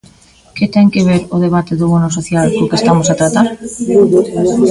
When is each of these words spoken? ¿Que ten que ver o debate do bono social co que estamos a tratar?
¿Que 0.57 0.65
ten 0.73 0.87
que 0.93 1.01
ver 1.09 1.21
o 1.35 1.37
debate 1.45 1.73
do 1.79 1.87
bono 1.93 2.09
social 2.17 2.45
co 2.55 2.69
que 2.69 2.77
estamos 2.81 3.07
a 3.09 3.17
tratar? 3.21 3.45